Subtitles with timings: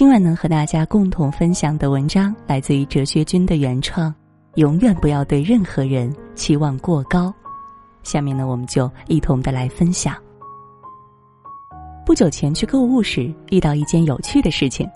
[0.00, 4.14] 今晚能和大家共同分享的文章来自于哲学君的原创。
[4.54, 7.30] 永远不要对任何人期望过高。
[8.02, 10.16] 下面呢，我们就一同的来分享。
[12.06, 14.88] 不久前去购物时，遇到一件有趣的事情：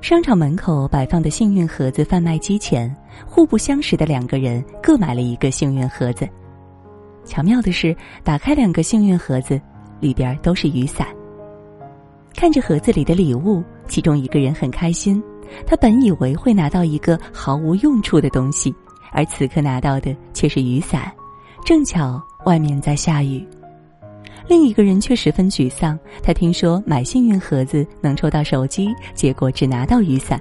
[0.00, 2.92] 商场门口摆放的幸运盒子贩卖机前，
[3.28, 6.28] 互不相识的两个人各买了一个幸运盒子。
[7.24, 9.60] 巧妙的是，打开两个幸运盒子，
[10.00, 11.06] 里边都是雨伞。
[12.34, 15.22] 看着盒子里的礼物，其中一个人很开心。
[15.66, 18.74] 他本以为会拿到一个毫无用处的东西，
[19.12, 21.10] 而此刻拿到的却是雨伞，
[21.64, 23.46] 正巧外面在下雨。
[24.48, 30.40] 另一个人却十分沮丧，他听说买幸运盒子能抽到手机，结果只拿到雨伞，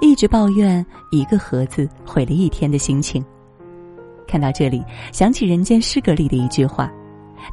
[0.00, 3.24] 一直抱怨一个盒子毁了一天的心情。
[4.26, 6.92] 看到这里，想起人间失格里的一句话：“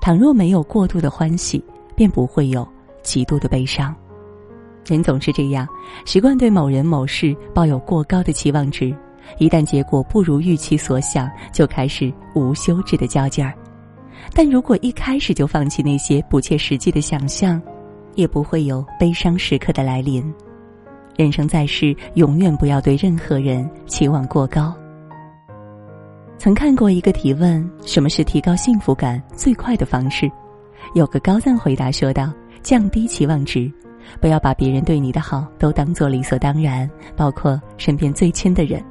[0.01, 1.63] 倘若没有过度的欢喜，
[1.95, 2.67] 便不会有
[3.01, 3.95] 极度的悲伤。”
[4.85, 5.67] 人总是这样，
[6.05, 8.93] 习惯对某人某事抱有过高的期望值，
[9.37, 13.53] 一旦结果不如预期所想，就开始无休止的较劲儿。
[14.33, 17.61] 但如果一开始就放弃那些不切实际的想象，
[18.15, 20.33] 也不会有悲伤时刻的来临。
[21.15, 24.73] 人生在世，永远不要对任何人期望过高。
[26.37, 30.29] 曾看过一个提问：什么是提高幸福感最快的方式？
[30.93, 33.71] 有个高赞回答说道：降低期望值。
[34.19, 38.83] 不要把别人对你的好都当做理所当然，包括身边最亲的人。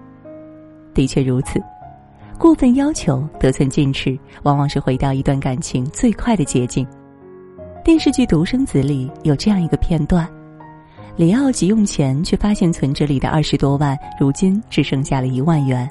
[0.94, 1.60] 的确如此，
[2.38, 6.86] 过分要求、得寸进尺，往往是毁掉一段感情最快的捷径。
[7.84, 10.28] 电视剧《独生子》里有这样一个片段：
[11.16, 15.88] 李奥急用钱，却发现存折里的二十多万，如今只剩下了一万元，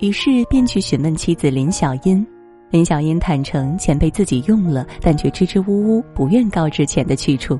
[0.00, 2.26] 于是便去询问妻子林小英。
[2.70, 7.58] 林小英坦诚钱被自己用了，但却支支吾吾，不愿告知钱的去处。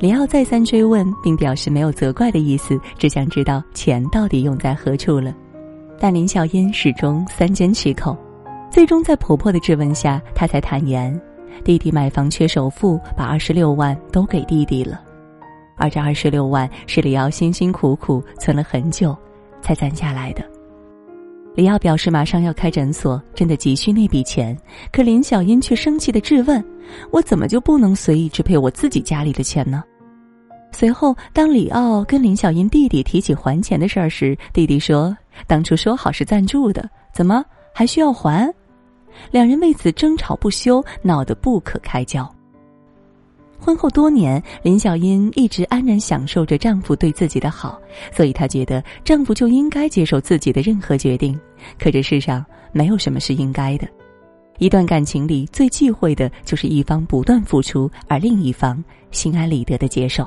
[0.00, 5.36] 李奥再三追问，并表示没有责怪的意思，只想知道钱到底用在何处了。
[5.98, 8.16] 但林小英始终三缄其口，
[8.70, 11.20] 最终在婆婆的质问下，她才坦言：
[11.64, 15.02] 弟弟买房缺首付，把二十六万都给弟弟了。
[15.76, 19.14] 而这二十六万是李奥辛辛苦苦存了很久
[19.60, 20.42] 才攒下来的。
[21.54, 24.56] 李奥表示马上要开诊所，真的急需那笔钱，
[24.90, 26.64] 可林小英却生气的质问：
[27.10, 29.84] 我怎么就不能随意支配我自己家里的钱呢？
[30.72, 35.14] 随后，当李奥跟林小英弟弟提起还钱的事儿时，弟弟说
[35.46, 37.44] ：“当初说好是赞助的，怎么
[37.74, 38.52] 还需要还？”
[39.30, 42.26] 两人为此争吵不休，闹得不可开交。
[43.58, 47.78] 婚后多年，林小英一直安然享受着丈夫对自己的好，
[48.10, 51.38] 所以她觉得丈夫就应该接受自己的任何决定。
[51.78, 52.42] 可这世上
[52.72, 53.86] 没有什么是应该的，
[54.58, 60.26] 一段感情里最忌讳的就是一方不断付出，而另一方心安理得的接受。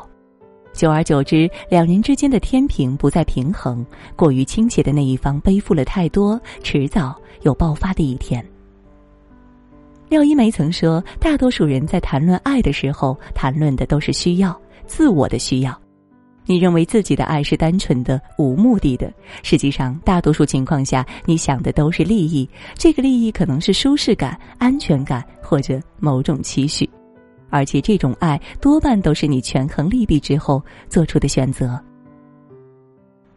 [0.73, 3.85] 久而久之，两人之间的天平不再平衡，
[4.15, 8.43] 过于倾斜的那一方背负了太多，迟早有爆发的一天。
[10.09, 15.79] 廖一梅曾说：“大多数人在谈论爱的时候，谈论的都是需要，自我的需要。
[16.45, 19.11] 你认为自己的爱是单纯的、无目的的，
[19.43, 22.47] 实际上，大多数情况下，你想的都是利益。
[22.75, 26.89] 这个利益可能是舒适感、安全感，或者某种期许。”
[27.53, 30.59] 而且这种爱多半都是你权衡利弊之后
[30.89, 31.79] 做出的选择。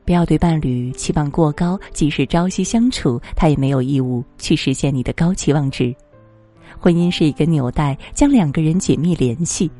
[0.07, 5.95] 不要对伴侣期望过高，即使朝夕相处，他也没有义务去实现你的高期望值。
[6.79, 9.71] 婚姻是一个纽带，将两个人紧密联系，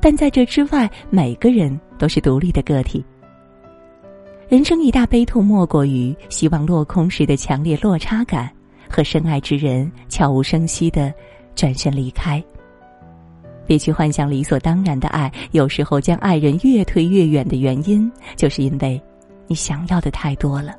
[0.00, 3.04] 但在这之外，每个人都是独立的个体。
[4.48, 8.50] 人生一大悲痛，莫过于希望落空时的强烈落差感，
[8.88, 11.12] 和深爱之人悄无声息的
[11.54, 12.42] 转身离开。
[13.72, 19.02] 别去幻想理所当然的爱，有时候将爱人越推越远的原因，就是因为
[19.46, 20.74] 你想要的太多了。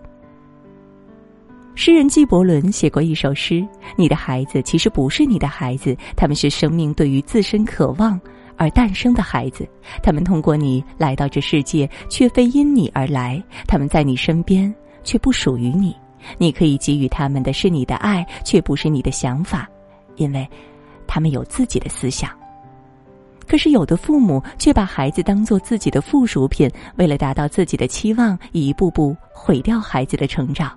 [1.74, 3.68] 诗人纪伯伦写过一首诗
[3.98, 8.22] ：“你的孩子其实不是你的孩子，他们是生命对于自身渴望
[8.58, 9.68] 而诞生的孩子。
[10.04, 13.44] 他们通过你来到这世界，却非因你而来。
[13.66, 14.72] 他们在你身边，
[15.04, 15.96] 却不属于你。
[16.38, 19.68] 你可以给予他们的是你的爱，却不是你的想法，
[20.16, 20.48] 因为
[21.08, 22.30] 他们有自己的思想。”
[23.48, 30.72] 可是，有的父母却把孩子当做自己的附属品，为了达到自己的期望，一步步毁掉孩子的成长。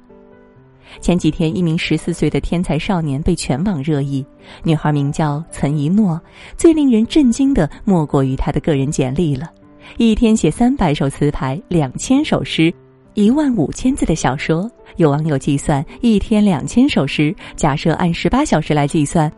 [1.01, 4.25] 前几天，一名十四岁的天才少年被全网热议，
[4.63, 6.21] 女孩名叫岑一诺。
[6.57, 9.51] 最令人震惊的莫过于她的个人简历了：
[9.97, 12.73] 一天写三百首词牌，两千首诗，
[13.15, 14.71] 一万五千字的小说。
[14.97, 19.31] 有网友计算，一天两千首诗，假设按十八小时来计算。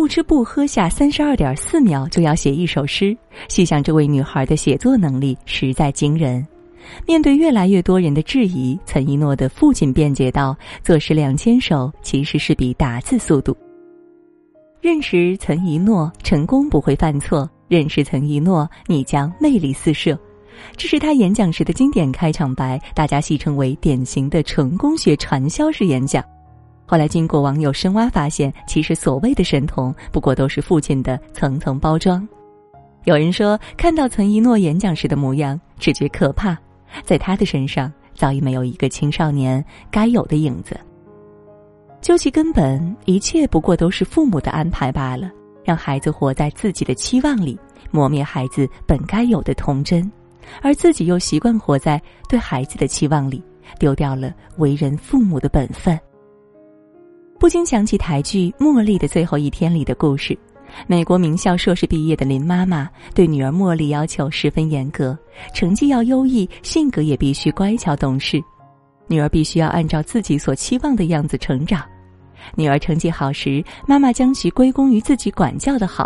[0.00, 3.14] 不吃不喝下三十二点四秒就要写一首诗，
[3.50, 6.42] 细想这位女孩的写作能力实在惊人。
[7.06, 13.54] 面对越来越多人的质疑，岑一诺的父亲辩解道：“做事两牵手其实是比打字速度。”
[14.80, 20.18] 认识岑一诺，成功不会犯错；认识岑一诺，你将魅力四射。
[20.78, 26.24] 这是他演讲时的经典开场白，大家戏称为典型的成功学传销式演讲。
[26.90, 32.28] 后来经过网友深挖，发现其实所谓的神童，不过都是父亲的层层包装。
[33.04, 36.58] 有人说，看到岑一诺演讲时的模样，只觉可怕。
[37.04, 40.76] 在他的身上，早已没有一个青少年该有的影子。
[42.00, 45.30] 究其根本，一切不过都是父母的安排罢了，
[45.62, 47.56] 让孩子活在自己的期望里，
[47.92, 50.10] 磨灭孩子本该有的童真，
[50.60, 53.40] 而自己又习惯活在对孩子的期望里，
[53.78, 55.96] 丢掉了为人父母的本分。
[57.40, 60.38] 不禁想起台剧《茉莉的最后一天》里的故事。
[60.86, 65.18] 美国名校硕士毕业的林妈妈对女儿茉莉要求十分严格，
[65.54, 68.38] 成绩要优异，性格也必须乖巧懂事。
[69.06, 71.82] 女儿必须要按照自己所期望的样子成长。
[72.56, 76.04] 女儿成绩好时，妈妈将其归功于自己管教的好；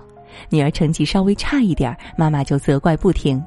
[0.50, 3.42] 女儿成绩稍微差一点，妈妈就责怪不停。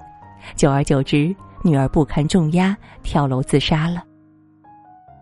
[0.57, 4.03] 久而久之，女儿不堪重压，跳楼自杀了。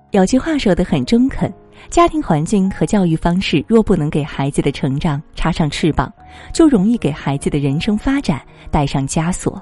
[0.09, 1.53] 有句话说的很中肯。
[1.89, 6.11] 家庭环境和教育方式若不能给孩子的成长插上翅膀，
[6.53, 8.41] 就容易给孩子的人生发展
[8.71, 9.61] 带上枷锁。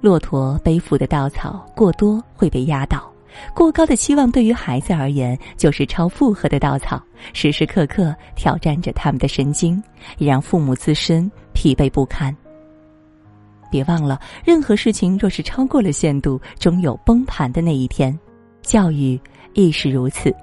[0.00, 3.10] 骆驼背负的稻草过多会被压倒，
[3.54, 7.02] 过高的期望对于孩子而言就是超负荷的稻草，
[7.32, 9.82] 时时刻刻挑战着他们的神经，
[10.18, 12.34] 也让父母自身疲惫不堪。
[13.70, 18.16] 别忘了，任何事情若是超过了限度，终有崩盘的那一天。
[18.62, 19.20] 教育
[19.54, 20.34] 亦是如此。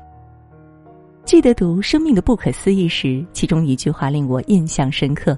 [1.25, 5.35] 记得读《生命的不可思议》时，其中一句话令我印象深刻：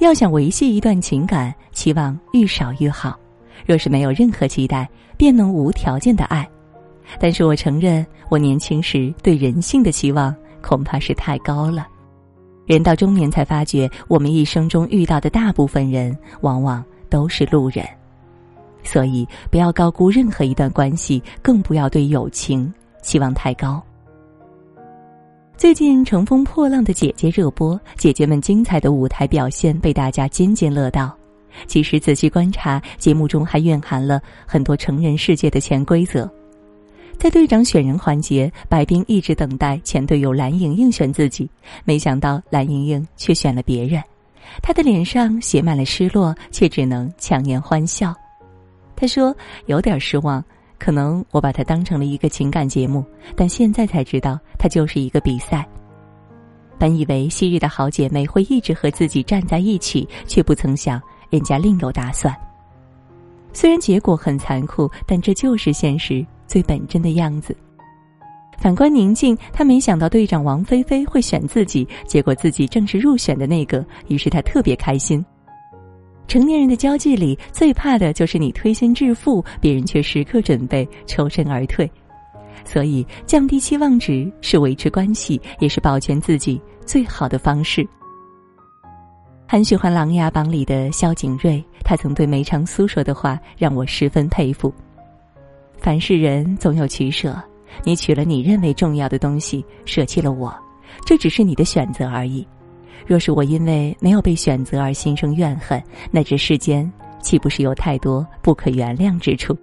[0.00, 3.16] 要想维系一段情感，期望愈少愈好。
[3.64, 6.46] 若是没有任何期待，便能无条件的爱。
[7.20, 11.86] 但是我承认，我年轻时对人性的期望恐怕是太高了。
[12.66, 17.86] 人到中年才发觉，我们一生中遇到的大部分人，往往都是路人。
[18.82, 23.80] 所以，不要高估任何一段关系，更不要对友情期望太高。
[25.56, 31.16] 最近《乘风破浪的姐姐》热播，姐姐们精彩的舞台表现被大家津津乐道。
[31.66, 36.28] 其实仔细观察，节目中还蕴含了很多成人世界的潜规则。
[37.16, 41.48] 在队长选人环节，白冰一直等待前队友蓝莹莹选自己，
[41.84, 44.02] 没想到蓝莹莹却选了别人，
[44.60, 48.12] 她的脸上写满了失落，却只能强颜欢笑。
[48.96, 49.34] 她说
[49.66, 50.44] ：“有点失望。”
[50.84, 53.02] 可能我把它当成了一个情感节目，
[53.34, 55.66] 但现在才知道，它就是一个比赛。
[56.78, 61.00] 本以为昔日的好姐妹会一直和自己站在一起，却不曾想
[61.30, 62.36] 人家另有打算。
[63.54, 67.56] 虽然结果很残酷，但这就是现实最本真的样子。
[68.58, 75.24] 反观宁静，她没想到队长王菲菲会选自己，结果自己正是入选的那个，于是她特别开心。
[76.26, 81.90] 成年人的交际里，最怕的就是你推心置腹，别人却时刻准备抽身而退。
[82.64, 87.86] 所以，降低期望值是维持关系，也是保全自己最好的方式。
[89.46, 94.72] 很喜欢《琅琊榜》里的萧景睿，他曾对梅长苏说的话让我十分佩服
[95.76, 97.38] ：“凡是人总有取舍，
[97.84, 100.52] 你取了你认为重要的东西，舍弃了我，
[101.04, 102.44] 这只是你的选择而已。”
[103.06, 109.56] 若是我因为没有被选择而心生怨恨，那这世间岂不是有太多不可原谅之处？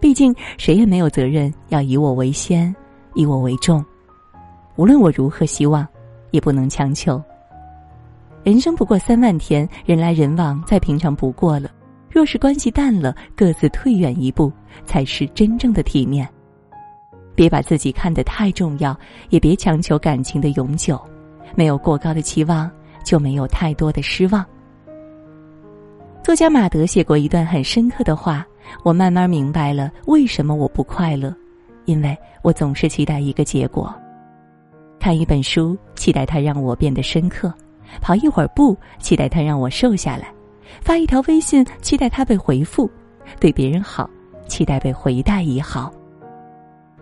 [0.00, 2.74] 毕竟谁也没有责任要以我为先，
[3.14, 3.84] 以我为重。
[4.76, 5.86] 无论我如何希望，
[6.30, 7.22] 也不能强求。
[8.42, 11.70] 人生不过三万天，人来人往再平常不过了。
[12.10, 14.52] 若是关系淡了，各自退远一步，
[14.84, 16.28] 才是真正的体面。
[17.34, 18.96] 别把自己看得太重要，
[19.30, 21.00] 也别强求感情的永久。
[21.54, 22.70] 没有过高的期望，
[23.04, 24.44] 就没有太多的失望。
[26.22, 28.46] 作家马德写过一段很深刻的话，
[28.82, 31.34] 我慢慢明白了为什么我不快乐，
[31.84, 33.94] 因为我总是期待一个结果。
[34.98, 37.50] 看一本书，期待它让我变得深刻；
[38.00, 40.28] 跑一会儿步，期待它让我瘦下来；
[40.80, 42.88] 发一条微信，期待它被回复；
[43.38, 44.08] 对别人好，
[44.48, 45.92] 期待被回带以好。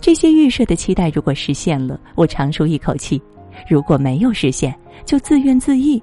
[0.00, 3.22] 这些预设的期待如果实现了，我长舒一口气。
[3.68, 6.02] 如果没有实现，就自怨自艾。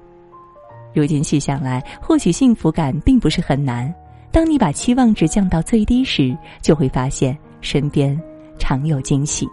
[0.92, 3.92] 如今细想来，获取幸福感并不是很难。
[4.32, 8.20] 当你把期望值降到最低时，就会发现身边
[8.58, 9.48] 常有惊喜。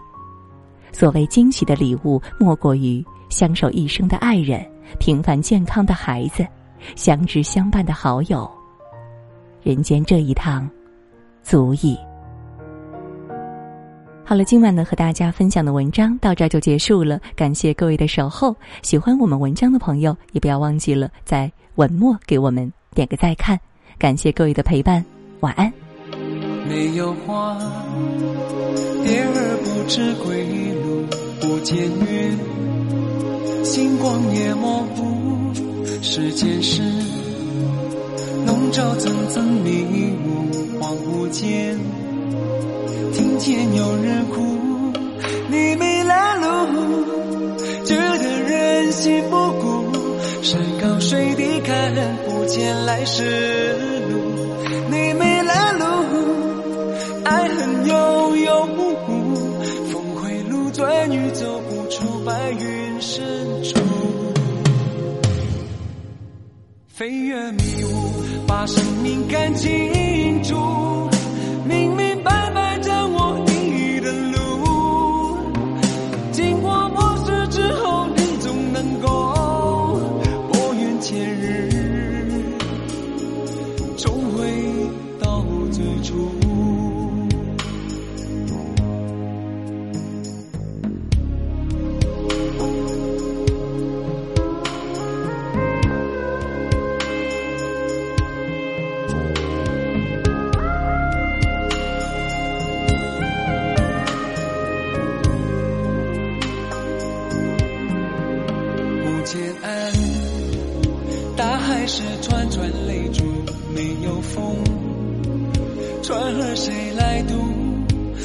[0.92, 4.64] 所谓惊喜的礼物，莫过于相守一生的爱人、
[4.98, 6.46] 平凡健康的孩子、
[6.96, 8.50] 相知相伴的好友。
[9.62, 10.68] 人间这一趟，
[11.42, 11.98] 足矣。
[14.28, 18.54] 好了，今晚呢和大家分享的文章到这儿就结束了，感谢各位的守候。
[18.82, 23.58] 喜欢我们文章的朋友，也不要忘记了在文末给我们点个再看。
[23.96, 25.02] 感谢各位的陪伴，
[25.40, 25.72] 晚安。
[26.68, 27.56] 没有花，
[29.02, 30.44] 蝶儿不知归
[30.74, 31.06] 路，
[31.40, 35.54] 不见月，星光也模糊。
[36.02, 36.82] 时间是
[38.44, 39.86] 笼罩层层迷
[40.22, 41.78] 雾，恍惚间。
[43.12, 44.92] 听见有人哭，
[45.48, 46.46] 你迷了路，
[47.84, 49.92] 觉得人心不古，
[50.42, 51.94] 山高水低看
[52.26, 53.76] 不见来时
[54.08, 54.18] 路，
[54.90, 55.84] 你迷了路，
[57.24, 58.66] 爱恨悠悠，
[59.90, 63.24] 峰回路转欲走不出白云深
[63.62, 63.78] 处，
[66.88, 70.56] 飞越迷雾，把生命看清楚，
[71.64, 72.07] 明明。
[111.36, 113.24] 大海是串串泪珠，
[113.74, 114.56] 没有风，
[116.02, 117.34] 船儿谁来渡？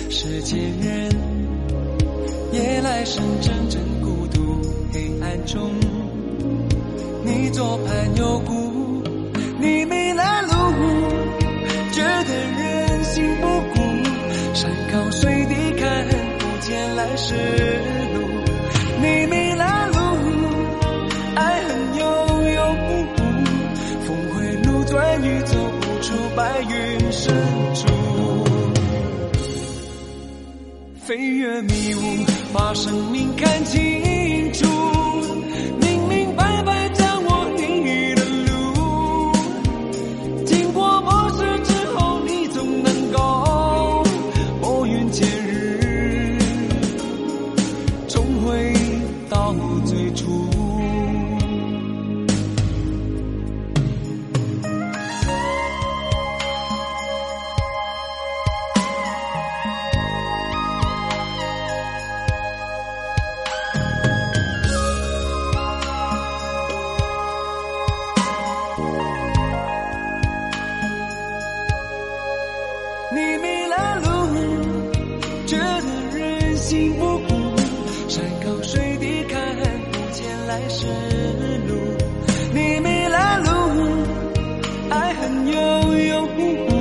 [0.10, 1.12] 世间人，
[2.52, 5.70] 夜来深，阵阵孤独，黑暗中，
[7.24, 9.04] 你左盼右顾，
[9.60, 10.54] 你迷了路，
[11.92, 13.80] 觉得人心不古，
[14.54, 16.08] 山高水低看
[16.40, 17.36] 不见来时
[27.24, 27.34] 深
[27.74, 27.88] 处，
[31.06, 34.68] 飞越迷雾，把生命看清楚。
[73.16, 74.08] 你迷了路，
[75.46, 77.30] 觉得人心不古，
[78.10, 79.40] 山高水低看
[79.92, 80.88] 不见来时
[81.68, 81.72] 路。
[82.56, 83.52] 你迷了路，
[84.90, 85.54] 爱恨悠
[86.08, 86.72] 悠忽忽，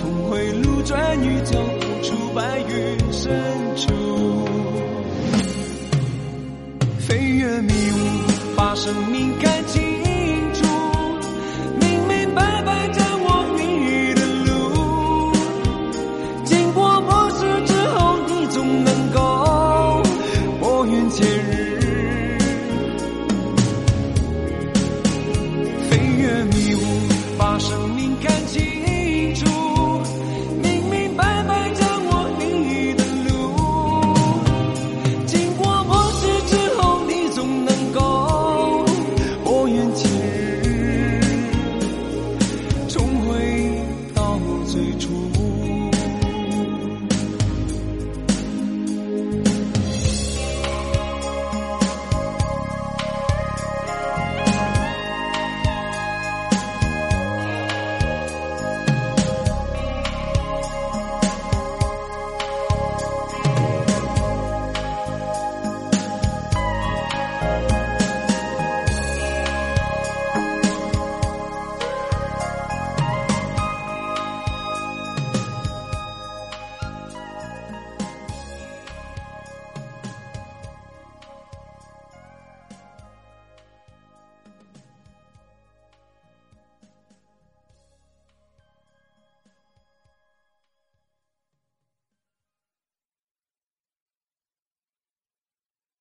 [0.00, 3.30] 峰回路转雨走不出白云深
[3.76, 3.92] 处。
[7.00, 9.89] 飞越迷雾，把生命看清。